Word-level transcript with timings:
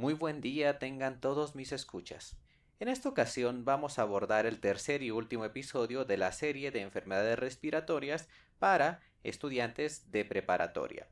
Muy 0.00 0.14
buen 0.14 0.40
día 0.40 0.78
tengan 0.78 1.20
todos 1.20 1.54
mis 1.54 1.72
escuchas. 1.72 2.34
En 2.78 2.88
esta 2.88 3.10
ocasión 3.10 3.66
vamos 3.66 3.98
a 3.98 4.02
abordar 4.02 4.46
el 4.46 4.58
tercer 4.58 5.02
y 5.02 5.10
último 5.10 5.44
episodio 5.44 6.06
de 6.06 6.16
la 6.16 6.32
serie 6.32 6.70
de 6.70 6.80
enfermedades 6.80 7.38
respiratorias 7.38 8.26
para 8.58 9.00
estudiantes 9.24 10.10
de 10.10 10.24
preparatoria. 10.24 11.06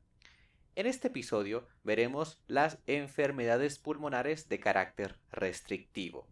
En 0.74 0.86
este 0.86 1.08
episodio 1.08 1.68
veremos 1.84 2.42
las 2.46 2.78
enfermedades 2.86 3.78
pulmonares 3.78 4.48
de 4.48 4.58
carácter 4.58 5.18
restrictivo 5.32 6.26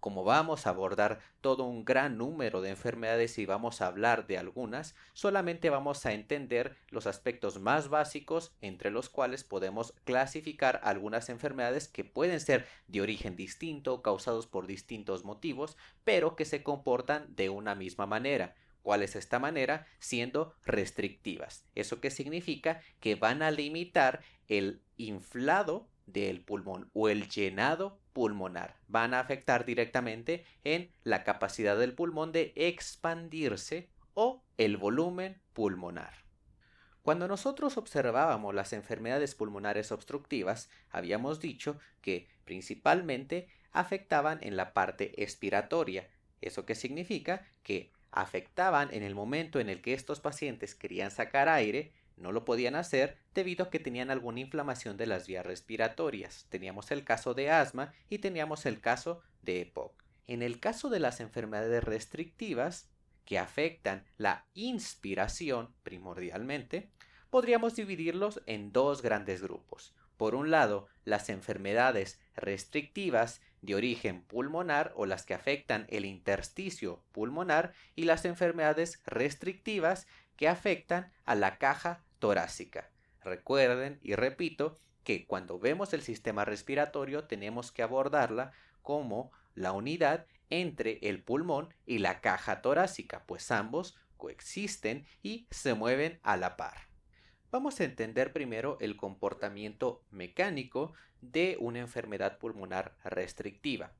como 0.00 0.24
vamos 0.24 0.66
a 0.66 0.70
abordar 0.70 1.20
todo 1.40 1.64
un 1.64 1.84
gran 1.84 2.18
número 2.18 2.60
de 2.60 2.70
enfermedades 2.70 3.38
y 3.38 3.46
vamos 3.46 3.80
a 3.80 3.86
hablar 3.86 4.26
de 4.26 4.38
algunas, 4.38 4.94
solamente 5.12 5.70
vamos 5.70 6.04
a 6.06 6.12
entender 6.12 6.76
los 6.88 7.06
aspectos 7.06 7.60
más 7.60 7.88
básicos 7.88 8.52
entre 8.60 8.90
los 8.90 9.08
cuales 9.08 9.44
podemos 9.44 9.94
clasificar 10.04 10.80
algunas 10.82 11.28
enfermedades 11.28 11.88
que 11.88 12.04
pueden 12.04 12.40
ser 12.40 12.66
de 12.88 13.00
origen 13.02 13.36
distinto, 13.36 14.02
causados 14.02 14.46
por 14.46 14.66
distintos 14.66 15.24
motivos, 15.24 15.76
pero 16.04 16.36
que 16.36 16.44
se 16.44 16.62
comportan 16.62 17.34
de 17.36 17.50
una 17.50 17.74
misma 17.74 18.06
manera. 18.06 18.54
¿Cuál 18.82 19.02
es 19.02 19.14
esta 19.14 19.38
manera? 19.38 19.86
Siendo 19.98 20.54
restrictivas. 20.64 21.64
¿Eso 21.74 22.00
qué 22.00 22.10
significa? 22.10 22.80
Que 22.98 23.14
van 23.14 23.42
a 23.42 23.50
limitar 23.50 24.20
el 24.48 24.82
inflado 24.96 25.88
del 26.12 26.42
pulmón 26.42 26.90
o 26.92 27.08
el 27.08 27.28
llenado 27.28 28.00
pulmonar. 28.12 28.76
Van 28.88 29.14
a 29.14 29.20
afectar 29.20 29.64
directamente 29.64 30.44
en 30.64 30.92
la 31.04 31.24
capacidad 31.24 31.78
del 31.78 31.94
pulmón 31.94 32.32
de 32.32 32.52
expandirse 32.56 33.90
o 34.14 34.44
el 34.58 34.76
volumen 34.76 35.40
pulmonar. 35.52 36.24
Cuando 37.02 37.28
nosotros 37.28 37.76
observábamos 37.76 38.54
las 38.54 38.72
enfermedades 38.72 39.34
pulmonares 39.34 39.90
obstructivas, 39.90 40.68
habíamos 40.90 41.40
dicho 41.40 41.78
que 42.02 42.28
principalmente 42.44 43.48
afectaban 43.72 44.38
en 44.42 44.56
la 44.56 44.74
parte 44.74 45.22
expiratoria. 45.22 46.08
¿Eso 46.40 46.66
qué 46.66 46.74
significa? 46.74 47.46
Que 47.62 47.92
afectaban 48.10 48.92
en 48.92 49.02
el 49.02 49.14
momento 49.14 49.60
en 49.60 49.70
el 49.70 49.80
que 49.80 49.94
estos 49.94 50.20
pacientes 50.20 50.74
querían 50.74 51.10
sacar 51.10 51.48
aire 51.48 51.92
no 52.20 52.32
lo 52.32 52.44
podían 52.44 52.76
hacer 52.76 53.16
debido 53.34 53.64
a 53.64 53.70
que 53.70 53.80
tenían 53.80 54.10
alguna 54.10 54.40
inflamación 54.40 54.96
de 54.96 55.06
las 55.06 55.26
vías 55.26 55.44
respiratorias. 55.44 56.46
Teníamos 56.50 56.90
el 56.90 57.04
caso 57.04 57.34
de 57.34 57.50
asma 57.50 57.92
y 58.08 58.18
teníamos 58.18 58.66
el 58.66 58.80
caso 58.80 59.22
de 59.42 59.62
EPOC. 59.62 59.92
En 60.26 60.42
el 60.42 60.60
caso 60.60 60.90
de 60.90 61.00
las 61.00 61.20
enfermedades 61.20 61.82
restrictivas, 61.82 62.88
que 63.24 63.38
afectan 63.38 64.04
la 64.16 64.46
inspiración 64.54 65.74
primordialmente, 65.82 66.90
podríamos 67.30 67.76
dividirlos 67.76 68.42
en 68.46 68.72
dos 68.72 69.02
grandes 69.02 69.40
grupos. 69.40 69.94
Por 70.16 70.34
un 70.34 70.50
lado, 70.50 70.88
las 71.04 71.30
enfermedades 71.30 72.20
restrictivas 72.34 73.40
de 73.62 73.74
origen 73.74 74.22
pulmonar 74.22 74.92
o 74.96 75.06
las 75.06 75.24
que 75.24 75.34
afectan 75.34 75.86
el 75.90 76.04
intersticio 76.04 77.02
pulmonar 77.12 77.72
y 77.94 78.04
las 78.04 78.24
enfermedades 78.24 79.00
restrictivas 79.06 80.06
que 80.36 80.48
afectan 80.48 81.12
a 81.24 81.34
la 81.34 81.58
caja 81.58 82.02
torácica. 82.20 82.90
Recuerden 83.22 83.98
y 84.02 84.14
repito 84.14 84.78
que 85.02 85.26
cuando 85.26 85.58
vemos 85.58 85.92
el 85.92 86.02
sistema 86.02 86.44
respiratorio 86.44 87.24
tenemos 87.24 87.72
que 87.72 87.82
abordarla 87.82 88.52
como 88.82 89.32
la 89.54 89.72
unidad 89.72 90.26
entre 90.48 90.98
el 91.02 91.22
pulmón 91.22 91.74
y 91.86 91.98
la 91.98 92.20
caja 92.20 92.62
torácica, 92.62 93.24
pues 93.26 93.50
ambos 93.50 93.96
coexisten 94.16 95.06
y 95.22 95.48
se 95.50 95.74
mueven 95.74 96.20
a 96.22 96.36
la 96.36 96.56
par. 96.56 96.88
Vamos 97.50 97.80
a 97.80 97.84
entender 97.84 98.32
primero 98.32 98.78
el 98.80 98.96
comportamiento 98.96 100.04
mecánico 100.10 100.92
de 101.20 101.56
una 101.58 101.80
enfermedad 101.80 102.38
pulmonar 102.38 102.96
restrictiva. 103.02 103.92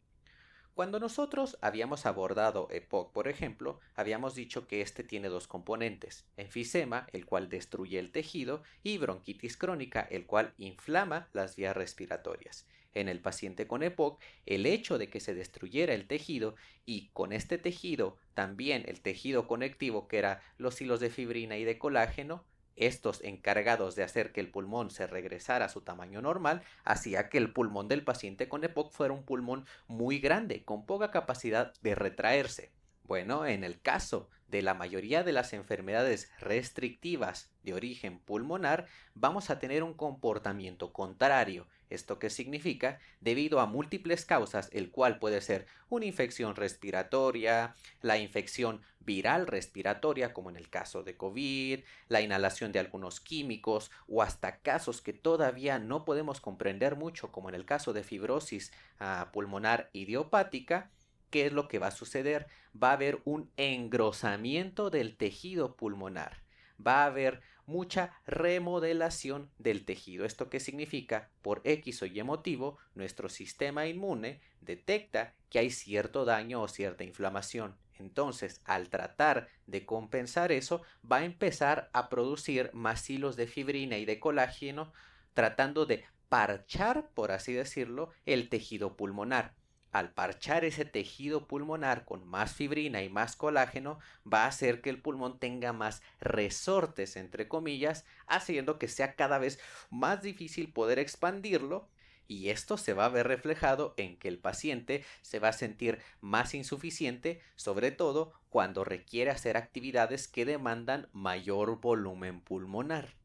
Cuando 0.74 0.98
nosotros 0.98 1.58
habíamos 1.60 2.06
abordado 2.06 2.68
EPOC, 2.70 3.12
por 3.12 3.28
ejemplo, 3.28 3.80
habíamos 3.94 4.34
dicho 4.34 4.66
que 4.66 4.80
este 4.80 5.04
tiene 5.04 5.28
dos 5.28 5.46
componentes, 5.46 6.24
enfisema, 6.36 7.06
el 7.12 7.26
cual 7.26 7.48
destruye 7.48 7.98
el 7.98 8.12
tejido, 8.12 8.62
y 8.82 8.96
bronquitis 8.98 9.56
crónica, 9.56 10.00
el 10.00 10.26
cual 10.26 10.54
inflama 10.58 11.28
las 11.32 11.56
vías 11.56 11.76
respiratorias. 11.76 12.66
En 12.94 13.08
el 13.08 13.20
paciente 13.20 13.66
con 13.66 13.82
EPOC, 13.82 14.20
el 14.46 14.66
hecho 14.66 14.96
de 14.96 15.08
que 15.08 15.20
se 15.20 15.34
destruyera 15.34 15.92
el 15.94 16.06
tejido 16.06 16.56
y 16.86 17.08
con 17.08 17.32
este 17.32 17.58
tejido 17.58 18.16
también 18.34 18.84
el 18.86 19.00
tejido 19.00 19.46
conectivo 19.46 20.08
que 20.08 20.18
era 20.18 20.42
los 20.56 20.80
hilos 20.80 20.98
de 20.98 21.10
fibrina 21.10 21.56
y 21.56 21.64
de 21.64 21.78
colágeno, 21.78 22.44
estos 22.80 23.22
encargados 23.22 23.94
de 23.94 24.02
hacer 24.02 24.32
que 24.32 24.40
el 24.40 24.50
pulmón 24.50 24.90
se 24.90 25.06
regresara 25.06 25.66
a 25.66 25.68
su 25.68 25.82
tamaño 25.82 26.22
normal, 26.22 26.62
hacía 26.84 27.28
que 27.28 27.38
el 27.38 27.52
pulmón 27.52 27.88
del 27.88 28.02
paciente 28.02 28.48
con 28.48 28.64
EPOC 28.64 28.90
fuera 28.90 29.14
un 29.14 29.22
pulmón 29.22 29.66
muy 29.86 30.18
grande, 30.18 30.64
con 30.64 30.86
poca 30.86 31.10
capacidad 31.10 31.74
de 31.82 31.94
retraerse. 31.94 32.72
Bueno, 33.04 33.44
en 33.44 33.64
el 33.64 33.80
caso 33.80 34.30
de 34.48 34.62
la 34.62 34.74
mayoría 34.74 35.22
de 35.22 35.32
las 35.32 35.52
enfermedades 35.52 36.30
restrictivas 36.38 37.52
de 37.62 37.74
origen 37.74 38.18
pulmonar, 38.18 38.86
vamos 39.14 39.50
a 39.50 39.58
tener 39.58 39.82
un 39.82 39.94
comportamiento 39.94 40.92
contrario, 40.92 41.66
¿Esto 41.90 42.20
qué 42.20 42.30
significa? 42.30 43.00
Debido 43.20 43.58
a 43.58 43.66
múltiples 43.66 44.24
causas, 44.24 44.70
el 44.72 44.90
cual 44.92 45.18
puede 45.18 45.40
ser 45.40 45.66
una 45.88 46.06
infección 46.06 46.54
respiratoria, 46.54 47.74
la 48.00 48.16
infección 48.16 48.80
viral 49.00 49.48
respiratoria, 49.48 50.32
como 50.32 50.50
en 50.50 50.56
el 50.56 50.70
caso 50.70 51.02
de 51.02 51.16
COVID, 51.16 51.80
la 52.08 52.20
inhalación 52.20 52.70
de 52.70 52.78
algunos 52.78 53.18
químicos 53.18 53.90
o 54.06 54.22
hasta 54.22 54.58
casos 54.58 55.02
que 55.02 55.12
todavía 55.12 55.80
no 55.80 56.04
podemos 56.04 56.40
comprender 56.40 56.94
mucho, 56.94 57.32
como 57.32 57.48
en 57.48 57.56
el 57.56 57.66
caso 57.66 57.92
de 57.92 58.04
fibrosis 58.04 58.72
ah, 59.00 59.30
pulmonar 59.32 59.90
idiopática, 59.92 60.90
¿qué 61.30 61.46
es 61.46 61.52
lo 61.52 61.66
que 61.66 61.80
va 61.80 61.88
a 61.88 61.92
suceder? 61.92 62.46
Va 62.80 62.90
a 62.90 62.94
haber 62.94 63.20
un 63.24 63.50
engrosamiento 63.56 64.90
del 64.90 65.16
tejido 65.16 65.74
pulmonar. 65.74 66.42
Va 66.84 67.02
a 67.02 67.06
haber 67.06 67.40
mucha 67.70 68.20
remodelación 68.26 69.50
del 69.58 69.84
tejido. 69.84 70.24
¿Esto 70.24 70.50
qué 70.50 70.60
significa? 70.60 71.30
Por 71.40 71.62
X 71.64 72.02
o 72.02 72.06
Y 72.06 72.22
motivo, 72.22 72.78
nuestro 72.94 73.28
sistema 73.28 73.86
inmune 73.86 74.40
detecta 74.60 75.34
que 75.48 75.60
hay 75.60 75.70
cierto 75.70 76.24
daño 76.24 76.60
o 76.60 76.68
cierta 76.68 77.04
inflamación. 77.04 77.76
Entonces, 77.98 78.60
al 78.64 78.88
tratar 78.88 79.48
de 79.66 79.86
compensar 79.86 80.52
eso, 80.52 80.82
va 81.10 81.18
a 81.18 81.24
empezar 81.24 81.90
a 81.92 82.08
producir 82.08 82.70
más 82.72 83.08
hilos 83.08 83.36
de 83.36 83.46
fibrina 83.46 83.98
y 83.98 84.04
de 84.04 84.18
colágeno, 84.18 84.92
tratando 85.34 85.86
de 85.86 86.04
parchar, 86.28 87.10
por 87.14 87.30
así 87.30 87.52
decirlo, 87.52 88.10
el 88.26 88.48
tejido 88.48 88.96
pulmonar 88.96 89.59
al 89.92 90.12
parchar 90.12 90.64
ese 90.64 90.84
tejido 90.84 91.46
pulmonar 91.46 92.04
con 92.04 92.26
más 92.26 92.52
fibrina 92.52 93.02
y 93.02 93.08
más 93.08 93.36
colágeno, 93.36 93.98
va 94.30 94.44
a 94.44 94.48
hacer 94.48 94.80
que 94.80 94.90
el 94.90 95.00
pulmón 95.00 95.38
tenga 95.38 95.72
más 95.72 96.02
resortes, 96.20 97.16
entre 97.16 97.48
comillas, 97.48 98.04
haciendo 98.26 98.78
que 98.78 98.88
sea 98.88 99.14
cada 99.14 99.38
vez 99.38 99.58
más 99.90 100.22
difícil 100.22 100.72
poder 100.72 100.98
expandirlo 100.98 101.88
y 102.30 102.50
esto 102.50 102.76
se 102.76 102.94
va 102.94 103.06
a 103.06 103.08
ver 103.08 103.26
reflejado 103.26 103.92
en 103.96 104.16
que 104.16 104.28
el 104.28 104.38
paciente 104.38 105.04
se 105.20 105.40
va 105.40 105.48
a 105.48 105.52
sentir 105.52 105.98
más 106.20 106.54
insuficiente, 106.54 107.40
sobre 107.56 107.90
todo 107.90 108.32
cuando 108.50 108.84
requiere 108.84 109.32
hacer 109.32 109.56
actividades 109.56 110.28
que 110.28 110.44
demandan 110.44 111.08
mayor 111.12 111.80
volumen 111.80 112.40
pulmonar. 112.40 113.19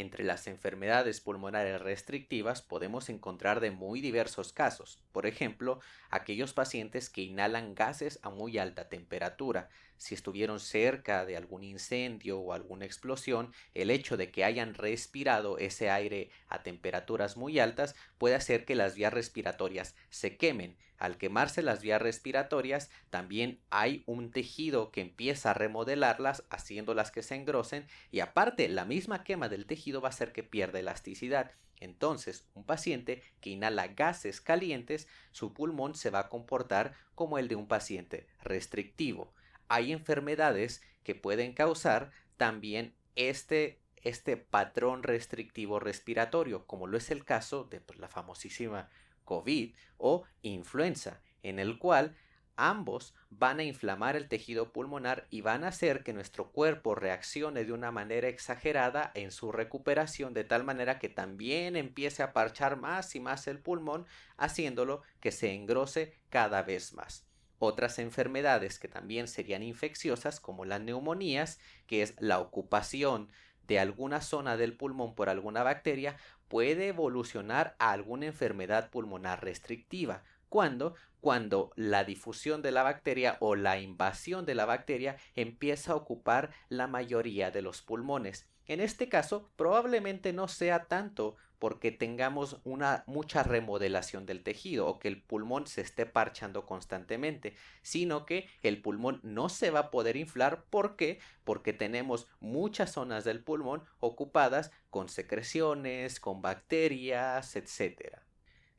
Entre 0.00 0.24
las 0.24 0.46
enfermedades 0.46 1.20
pulmonares 1.20 1.78
restrictivas 1.78 2.62
podemos 2.62 3.10
encontrar 3.10 3.60
de 3.60 3.70
muy 3.70 4.00
diversos 4.00 4.50
casos, 4.50 4.98
por 5.12 5.26
ejemplo, 5.26 5.78
aquellos 6.08 6.54
pacientes 6.54 7.10
que 7.10 7.20
inhalan 7.20 7.74
gases 7.74 8.18
a 8.22 8.30
muy 8.30 8.56
alta 8.56 8.88
temperatura, 8.88 9.68
si 9.98 10.14
estuvieron 10.14 10.58
cerca 10.58 11.26
de 11.26 11.36
algún 11.36 11.64
incendio 11.64 12.40
o 12.40 12.54
alguna 12.54 12.86
explosión, 12.86 13.52
el 13.74 13.90
hecho 13.90 14.16
de 14.16 14.30
que 14.30 14.42
hayan 14.42 14.72
respirado 14.72 15.58
ese 15.58 15.90
aire 15.90 16.30
a 16.48 16.62
temperaturas 16.62 17.36
muy 17.36 17.58
altas 17.58 17.94
puede 18.16 18.36
hacer 18.36 18.64
que 18.64 18.76
las 18.76 18.94
vías 18.94 19.12
respiratorias 19.12 19.94
se 20.08 20.38
quemen. 20.38 20.78
Al 21.00 21.16
quemarse 21.16 21.62
las 21.62 21.82
vías 21.82 22.00
respiratorias, 22.00 22.88
también 23.10 23.58
hay 23.70 24.04
un 24.06 24.30
tejido 24.30 24.92
que 24.92 25.00
empieza 25.00 25.50
a 25.50 25.54
remodelarlas, 25.54 26.44
haciéndolas 26.48 27.10
que 27.10 27.24
se 27.24 27.34
engrosen, 27.34 27.88
y 28.12 28.20
aparte, 28.20 28.68
la 28.68 28.84
misma 28.84 29.24
quema 29.24 29.48
del 29.48 29.66
tejido 29.66 30.00
va 30.00 30.06
a 30.06 30.10
hacer 30.10 30.30
que 30.30 30.44
pierda 30.44 30.78
elasticidad. 30.78 31.50
Entonces, 31.80 32.46
un 32.54 32.62
paciente 32.62 33.22
que 33.40 33.50
inhala 33.50 33.88
gases 33.88 34.40
calientes, 34.40 35.08
su 35.32 35.52
pulmón 35.52 35.96
se 35.96 36.10
va 36.10 36.20
a 36.20 36.28
comportar 36.28 36.92
como 37.16 37.38
el 37.38 37.48
de 37.48 37.56
un 37.56 37.66
paciente 37.66 38.28
restrictivo 38.42 39.34
hay 39.70 39.92
enfermedades 39.92 40.82
que 41.04 41.14
pueden 41.14 41.54
causar 41.54 42.10
también 42.36 42.92
este, 43.14 43.80
este 44.02 44.36
patrón 44.36 45.04
restrictivo 45.04 45.78
respiratorio, 45.78 46.66
como 46.66 46.88
lo 46.88 46.98
es 46.98 47.12
el 47.12 47.24
caso 47.24 47.64
de 47.64 47.80
pues, 47.80 48.00
la 48.00 48.08
famosísima 48.08 48.90
COVID 49.30 49.76
o 49.96 50.24
influenza, 50.42 51.20
en 51.44 51.60
el 51.60 51.78
cual 51.78 52.16
ambos 52.56 53.14
van 53.30 53.60
a 53.60 53.62
inflamar 53.62 54.16
el 54.16 54.28
tejido 54.28 54.72
pulmonar 54.72 55.28
y 55.30 55.40
van 55.40 55.62
a 55.62 55.68
hacer 55.68 56.02
que 56.02 56.12
nuestro 56.12 56.50
cuerpo 56.50 56.96
reaccione 56.96 57.64
de 57.64 57.72
una 57.72 57.92
manera 57.92 58.26
exagerada 58.26 59.12
en 59.14 59.30
su 59.30 59.52
recuperación 59.52 60.34
de 60.34 60.42
tal 60.42 60.64
manera 60.64 60.98
que 60.98 61.08
también 61.08 61.76
empiece 61.76 62.24
a 62.24 62.32
parchar 62.32 62.76
más 62.76 63.14
y 63.14 63.20
más 63.20 63.46
el 63.46 63.60
pulmón, 63.60 64.04
haciéndolo 64.36 65.02
que 65.20 65.30
se 65.30 65.54
engrose 65.54 66.18
cada 66.28 66.62
vez 66.62 66.92
más. 66.92 67.24
Otras 67.60 68.00
enfermedades 68.00 68.80
que 68.80 68.88
también 68.88 69.28
serían 69.28 69.62
infecciosas 69.62 70.40
como 70.40 70.64
las 70.64 70.80
neumonías, 70.80 71.60
que 71.86 72.02
es 72.02 72.14
la 72.18 72.40
ocupación 72.40 73.30
de 73.70 73.78
alguna 73.78 74.20
zona 74.20 74.56
del 74.56 74.76
pulmón 74.76 75.14
por 75.14 75.28
alguna 75.28 75.62
bacteria, 75.62 76.16
puede 76.48 76.88
evolucionar 76.88 77.76
a 77.78 77.92
alguna 77.92 78.26
enfermedad 78.26 78.90
pulmonar 78.90 79.44
restrictiva, 79.44 80.24
cuando 80.48 80.96
cuando 81.20 81.70
la 81.76 82.02
difusión 82.02 82.62
de 82.62 82.72
la 82.72 82.82
bacteria 82.82 83.36
o 83.38 83.54
la 83.54 83.78
invasión 83.78 84.44
de 84.44 84.56
la 84.56 84.64
bacteria 84.64 85.18
empieza 85.36 85.92
a 85.92 85.94
ocupar 85.94 86.50
la 86.68 86.88
mayoría 86.88 87.52
de 87.52 87.62
los 87.62 87.80
pulmones. 87.80 88.48
En 88.66 88.80
este 88.80 89.08
caso, 89.08 89.48
probablemente 89.54 90.32
no 90.32 90.48
sea 90.48 90.86
tanto 90.86 91.36
porque 91.60 91.92
tengamos 91.92 92.56
una 92.64 93.04
mucha 93.06 93.44
remodelación 93.44 94.26
del 94.26 94.42
tejido 94.42 94.88
o 94.88 94.98
que 94.98 95.08
el 95.08 95.22
pulmón 95.22 95.68
se 95.68 95.82
esté 95.82 96.06
parchando 96.06 96.66
constantemente, 96.66 97.54
sino 97.82 98.26
que 98.26 98.48
el 98.62 98.82
pulmón 98.82 99.20
no 99.22 99.48
se 99.50 99.70
va 99.70 99.80
a 99.80 99.90
poder 99.90 100.16
inflar 100.16 100.64
¿por 100.64 100.96
qué? 100.96 101.20
Porque 101.44 101.72
tenemos 101.72 102.26
muchas 102.40 102.92
zonas 102.92 103.24
del 103.24 103.44
pulmón 103.44 103.84
ocupadas 104.00 104.72
con 104.88 105.08
secreciones, 105.10 106.18
con 106.18 106.40
bacterias, 106.40 107.54
etc. 107.54 108.16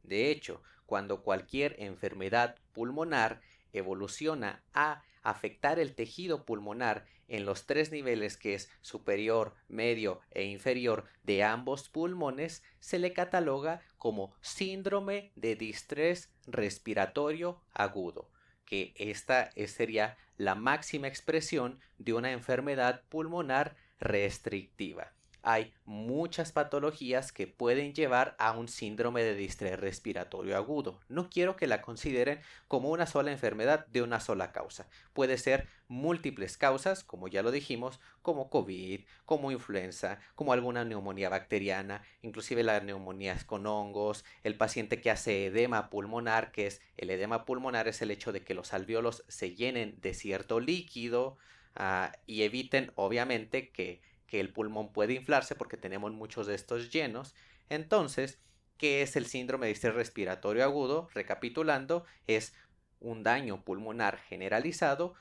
De 0.01 0.31
hecho, 0.31 0.61
cuando 0.87 1.21
cualquier 1.21 1.75
enfermedad 1.79 2.55
pulmonar 2.73 3.41
evoluciona 3.73 4.63
a 4.73 5.03
afectar 5.23 5.79
el 5.79 5.93
tejido 5.95 6.45
pulmonar 6.45 7.05
en 7.27 7.45
los 7.45 7.65
tres 7.65 7.91
niveles 7.91 8.37
que 8.37 8.55
es 8.55 8.69
superior, 8.81 9.55
medio 9.69 10.19
e 10.31 10.43
inferior 10.43 11.05
de 11.23 11.43
ambos 11.43 11.87
pulmones, 11.87 12.63
se 12.79 12.99
le 12.99 13.13
cataloga 13.13 13.81
como 13.97 14.33
síndrome 14.41 15.31
de 15.35 15.55
distrés 15.55 16.29
respiratorio 16.47 17.61
agudo, 17.73 18.29
que 18.65 18.93
esta 18.97 19.51
sería 19.67 20.17
la 20.37 20.55
máxima 20.55 21.07
expresión 21.07 21.79
de 21.99 22.13
una 22.13 22.31
enfermedad 22.31 23.03
pulmonar 23.09 23.77
restrictiva 23.99 25.13
hay 25.43 25.73
muchas 25.85 26.51
patologías 26.51 27.31
que 27.31 27.47
pueden 27.47 27.93
llevar 27.93 28.35
a 28.37 28.51
un 28.51 28.67
síndrome 28.67 29.23
de 29.23 29.35
distrés 29.35 29.79
respiratorio 29.79 30.55
agudo. 30.55 30.99
No 31.09 31.29
quiero 31.29 31.55
que 31.55 31.67
la 31.67 31.81
consideren 31.81 32.41
como 32.67 32.89
una 32.89 33.07
sola 33.07 33.31
enfermedad 33.31 33.87
de 33.87 34.01
una 34.01 34.19
sola 34.19 34.51
causa. 34.51 34.87
Puede 35.13 35.37
ser 35.37 35.67
múltiples 35.87 36.57
causas, 36.57 37.03
como 37.03 37.27
ya 37.27 37.43
lo 37.43 37.51
dijimos, 37.51 37.99
como 38.21 38.49
COVID, 38.49 39.01
como 39.25 39.51
influenza, 39.51 40.19
como 40.35 40.53
alguna 40.53 40.85
neumonía 40.85 41.29
bacteriana, 41.29 42.03
inclusive 42.21 42.63
las 42.63 42.83
neumonías 42.83 43.43
con 43.43 43.65
hongos, 43.65 44.23
el 44.43 44.55
paciente 44.55 45.01
que 45.01 45.11
hace 45.11 45.47
edema 45.47 45.89
pulmonar, 45.89 46.51
que 46.51 46.67
es 46.67 46.81
el 46.97 47.09
edema 47.09 47.45
pulmonar 47.45 47.87
es 47.87 48.01
el 48.01 48.11
hecho 48.11 48.31
de 48.31 48.43
que 48.43 48.53
los 48.53 48.73
alveolos 48.73 49.23
se 49.27 49.55
llenen 49.55 49.99
de 50.01 50.13
cierto 50.13 50.59
líquido 50.59 51.37
ah, 51.75 52.13
y 52.25 52.43
eviten 52.43 52.91
obviamente 52.95 53.71
que 53.71 54.01
que 54.31 54.39
el 54.39 54.53
pulmón 54.53 54.93
puede 54.93 55.11
inflarse 55.11 55.55
porque 55.55 55.75
tenemos 55.75 56.13
muchos 56.13 56.47
de 56.47 56.55
estos 56.55 56.89
llenos. 56.89 57.35
Entonces, 57.67 58.39
¿qué 58.77 59.01
es 59.01 59.17
el 59.17 59.25
síndrome 59.25 59.65
de 59.65 59.73
estrés 59.73 59.93
respiratorio 59.93 60.63
agudo? 60.63 61.09
Recapitulando, 61.13 62.05
es 62.27 62.53
un 63.01 63.23
daño 63.23 63.65
pulmonar 63.65 64.19
generalizado 64.19 65.15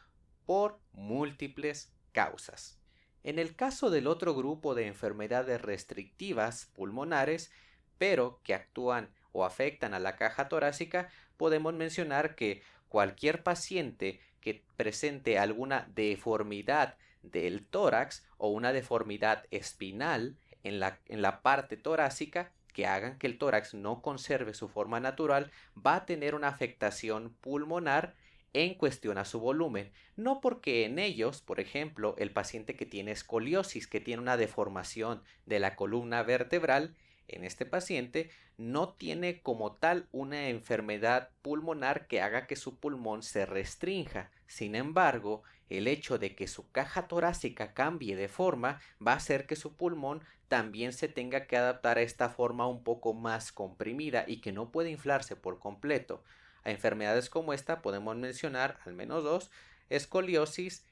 por 0.46 0.78
múltiples 0.92 1.92
causas. 2.12 2.78
En 3.24 3.40
el 3.40 3.56
caso 3.56 3.90
del 3.90 4.06
otro 4.06 4.32
grupo 4.32 4.76
de 4.76 4.86
enfermedades 4.86 5.60
restrictivas 5.60 6.66
pulmonares, 6.66 7.50
pero 7.98 8.40
que 8.44 8.54
actúan 8.54 9.10
o 9.32 9.44
afectan 9.44 9.92
a 9.92 9.98
la 9.98 10.14
caja 10.14 10.48
torácica, 10.48 11.08
podemos 11.36 11.74
mencionar 11.74 12.36
que 12.36 12.62
cualquier 12.88 13.42
paciente 13.42 14.20
que 14.40 14.64
presente 14.76 15.36
alguna 15.36 15.90
deformidad 15.96 16.96
del 17.22 17.67
tórax 17.67 18.26
o 18.38 18.49
una 18.49 18.72
deformidad 18.72 19.44
espinal 19.50 20.37
en 20.62 20.81
la, 20.81 20.99
en 21.06 21.22
la 21.22 21.43
parte 21.43 21.76
torácica 21.76 22.52
que 22.72 22.87
hagan 22.87 23.19
que 23.19 23.26
el 23.26 23.38
tórax 23.38 23.75
no 23.75 24.00
conserve 24.00 24.55
su 24.55 24.69
forma 24.69 25.00
natural, 25.00 25.50
va 25.75 25.96
a 25.96 26.06
tener 26.06 26.34
una 26.34 26.49
afectación 26.49 27.34
pulmonar 27.40 28.14
en 28.52 28.75
cuestión 28.75 29.19
a 29.19 29.25
su 29.25 29.38
volumen, 29.40 29.93
no 30.17 30.40
porque 30.40 30.84
en 30.84 30.99
ellos, 30.99 31.40
por 31.40 31.61
ejemplo, 31.61 32.14
el 32.19 32.32
paciente 32.32 32.75
que 32.75 32.87
tiene 32.87 33.12
escoliosis, 33.12 33.87
que 33.87 34.00
tiene 34.00 34.22
una 34.22 34.37
deformación 34.37 35.22
de 35.46 35.61
la 35.61 35.76
columna 35.76 36.22
vertebral, 36.22 36.96
en 37.37 37.44
este 37.44 37.67
paciente 37.67 38.31
no 38.56 38.94
tiene 38.94 39.43
como 39.43 39.73
tal 39.77 40.09
una 40.12 40.49
enfermedad 40.49 41.31
pulmonar 41.43 42.06
que 42.06 42.21
haga 42.21 42.47
que 42.47 42.56
su 42.56 42.79
pulmón 42.79 43.23
se 43.23 43.47
restrinja. 43.47 44.31
Sin 44.47 44.75
embargo, 44.75 45.43
el 45.69 45.87
hecho 45.87 46.19
de 46.19 46.35
que 46.35 46.49
su 46.49 46.71
caja 46.71 47.09
torácica 47.09 47.73
cambie 47.73 48.17
de 48.17 48.29
forma 48.29 48.81
va 49.05 49.12
a 49.12 49.17
hacer 49.17 49.47
que 49.47 49.56
su 49.56 49.77
pulmón 49.77 50.23
también 50.49 50.93
se 50.93 51.06
tenga 51.06 51.47
que 51.47 51.56
adaptar 51.56 51.99
a 51.99 52.03
esta 52.03 52.29
forma 52.29 52.67
un 52.67 52.82
poco 52.82 53.15
más 53.15 53.53
comprimida 53.53 54.25
y 54.27 54.41
que 54.41 54.50
no 54.50 54.73
puede 54.73 54.91
inflarse 54.91 55.37
por 55.37 55.61
completo. 55.61 56.25
A 56.65 56.71
enfermedades 56.73 57.31
como 57.31 57.53
esta 57.53 57.82
podemos 57.82 58.17
mencionar 58.17 58.81
al 58.85 58.93
menos 58.93 59.23
dos, 59.23 59.50
escoliosis 59.88 60.85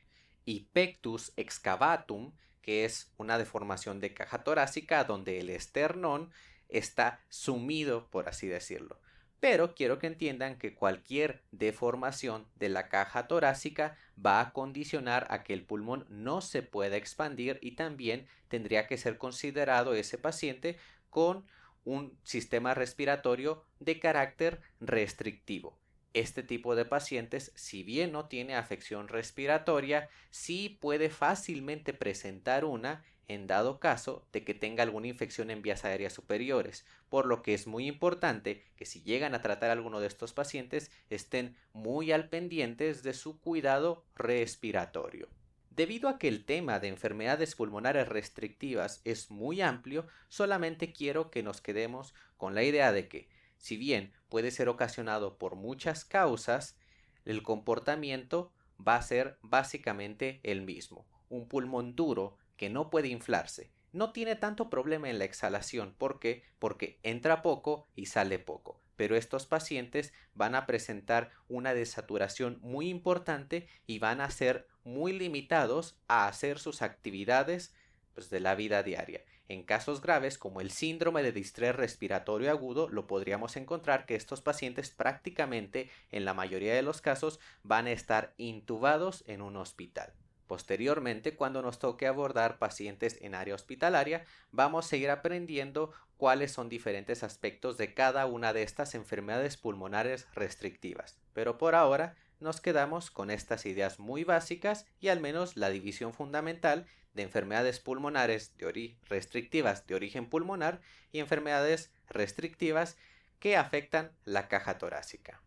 y 0.44 0.68
pectus 0.72 1.32
excavatum, 1.36 2.32
que 2.68 2.84
es 2.84 3.10
una 3.16 3.38
deformación 3.38 3.98
de 3.98 4.12
caja 4.12 4.44
torácica 4.44 5.02
donde 5.04 5.40
el 5.40 5.48
esternón 5.48 6.30
está 6.68 7.24
sumido, 7.30 8.10
por 8.10 8.28
así 8.28 8.46
decirlo. 8.46 9.00
Pero 9.40 9.74
quiero 9.74 9.98
que 9.98 10.06
entiendan 10.06 10.58
que 10.58 10.74
cualquier 10.74 11.42
deformación 11.50 12.46
de 12.56 12.68
la 12.68 12.90
caja 12.90 13.26
torácica 13.26 13.96
va 14.22 14.40
a 14.40 14.52
condicionar 14.52 15.26
a 15.30 15.44
que 15.44 15.54
el 15.54 15.64
pulmón 15.64 16.04
no 16.10 16.42
se 16.42 16.60
pueda 16.60 16.98
expandir 16.98 17.58
y 17.62 17.70
también 17.70 18.26
tendría 18.48 18.86
que 18.86 18.98
ser 18.98 19.16
considerado 19.16 19.94
ese 19.94 20.18
paciente 20.18 20.76
con 21.08 21.46
un 21.86 22.18
sistema 22.22 22.74
respiratorio 22.74 23.64
de 23.80 23.98
carácter 23.98 24.60
restrictivo 24.78 25.78
este 26.14 26.42
tipo 26.42 26.74
de 26.74 26.84
pacientes, 26.84 27.52
si 27.54 27.82
bien 27.82 28.12
no 28.12 28.26
tiene 28.26 28.54
afección 28.54 29.08
respiratoria, 29.08 30.08
sí 30.30 30.78
puede 30.80 31.10
fácilmente 31.10 31.92
presentar 31.92 32.64
una 32.64 33.04
en 33.28 33.46
dado 33.46 33.78
caso 33.78 34.26
de 34.32 34.42
que 34.42 34.54
tenga 34.54 34.82
alguna 34.82 35.06
infección 35.06 35.50
en 35.50 35.60
vías 35.60 35.84
aéreas 35.84 36.14
superiores, 36.14 36.86
por 37.10 37.26
lo 37.26 37.42
que 37.42 37.54
es 37.54 37.66
muy 37.66 37.86
importante 37.86 38.64
que 38.74 38.86
si 38.86 39.02
llegan 39.02 39.34
a 39.34 39.42
tratar 39.42 39.68
a 39.68 39.74
alguno 39.74 40.00
de 40.00 40.06
estos 40.06 40.32
pacientes 40.32 40.90
estén 41.10 41.54
muy 41.72 42.10
al 42.10 42.30
pendientes 42.30 43.02
de 43.02 43.12
su 43.12 43.38
cuidado 43.38 44.04
respiratorio. 44.16 45.28
Debido 45.70 46.08
a 46.08 46.18
que 46.18 46.26
el 46.26 46.44
tema 46.44 46.80
de 46.80 46.88
enfermedades 46.88 47.54
pulmonares 47.54 48.08
restrictivas 48.08 49.00
es 49.04 49.30
muy 49.30 49.60
amplio, 49.60 50.06
solamente 50.28 50.92
quiero 50.92 51.30
que 51.30 51.44
nos 51.44 51.60
quedemos 51.60 52.14
con 52.36 52.54
la 52.54 52.64
idea 52.64 52.90
de 52.90 53.06
que 53.08 53.28
si 53.58 53.76
bien 53.76 54.12
puede 54.28 54.50
ser 54.50 54.68
ocasionado 54.68 55.36
por 55.36 55.56
muchas 55.56 56.04
causas, 56.04 56.78
el 57.24 57.42
comportamiento 57.42 58.52
va 58.86 58.96
a 58.96 59.02
ser 59.02 59.38
básicamente 59.42 60.40
el 60.44 60.62
mismo. 60.62 61.06
Un 61.28 61.48
pulmón 61.48 61.94
duro 61.94 62.38
que 62.56 62.70
no 62.70 62.90
puede 62.90 63.08
inflarse. 63.08 63.70
No 63.92 64.12
tiene 64.12 64.36
tanto 64.36 64.70
problema 64.70 65.10
en 65.10 65.18
la 65.18 65.24
exhalación. 65.24 65.94
¿Por 65.96 66.20
qué? 66.20 66.44
Porque 66.58 66.98
entra 67.02 67.42
poco 67.42 67.88
y 67.94 68.06
sale 68.06 68.38
poco. 68.38 68.80
Pero 68.96 69.16
estos 69.16 69.46
pacientes 69.46 70.12
van 70.34 70.54
a 70.54 70.66
presentar 70.66 71.30
una 71.48 71.72
desaturación 71.72 72.58
muy 72.62 72.88
importante 72.88 73.68
y 73.86 73.98
van 73.98 74.20
a 74.20 74.30
ser 74.30 74.66
muy 74.84 75.12
limitados 75.12 76.00
a 76.08 76.26
hacer 76.26 76.58
sus 76.58 76.82
actividades 76.82 77.74
pues, 78.14 78.30
de 78.30 78.40
la 78.40 78.54
vida 78.54 78.82
diaria. 78.82 79.24
En 79.48 79.62
casos 79.62 80.02
graves 80.02 80.36
como 80.36 80.60
el 80.60 80.70
síndrome 80.70 81.22
de 81.22 81.32
distrés 81.32 81.74
respiratorio 81.74 82.50
agudo, 82.50 82.88
lo 82.90 83.06
podríamos 83.06 83.56
encontrar 83.56 84.04
que 84.04 84.14
estos 84.14 84.42
pacientes 84.42 84.90
prácticamente 84.90 85.90
en 86.10 86.26
la 86.26 86.34
mayoría 86.34 86.74
de 86.74 86.82
los 86.82 87.00
casos 87.00 87.40
van 87.62 87.86
a 87.86 87.92
estar 87.92 88.34
intubados 88.36 89.24
en 89.26 89.40
un 89.40 89.56
hospital. 89.56 90.12
Posteriormente, 90.46 91.34
cuando 91.34 91.62
nos 91.62 91.78
toque 91.78 92.06
abordar 92.06 92.58
pacientes 92.58 93.18
en 93.20 93.34
área 93.34 93.54
hospitalaria, 93.54 94.24
vamos 94.50 94.86
a 94.86 94.88
seguir 94.88 95.10
aprendiendo 95.10 95.92
cuáles 96.16 96.52
son 96.52 96.68
diferentes 96.68 97.22
aspectos 97.22 97.78
de 97.78 97.94
cada 97.94 98.26
una 98.26 98.52
de 98.52 98.62
estas 98.62 98.94
enfermedades 98.94 99.56
pulmonares 99.56 100.26
restrictivas. 100.34 101.18
Pero 101.32 101.58
por 101.58 101.74
ahora 101.74 102.16
nos 102.40 102.60
quedamos 102.60 103.10
con 103.10 103.30
estas 103.30 103.66
ideas 103.66 103.98
muy 103.98 104.24
básicas 104.24 104.86
y 105.00 105.08
al 105.08 105.20
menos 105.20 105.56
la 105.56 105.70
división 105.70 106.14
fundamental 106.14 106.86
de 107.18 107.24
enfermedades 107.24 107.80
pulmonares 107.80 108.56
de 108.56 108.96
restrictivas 109.08 109.86
de 109.86 109.96
origen 109.96 110.30
pulmonar 110.30 110.80
y 111.12 111.18
enfermedades 111.18 111.90
restrictivas 112.08 112.96
que 113.40 113.56
afectan 113.56 114.12
la 114.24 114.46
caja 114.48 114.78
torácica. 114.78 115.42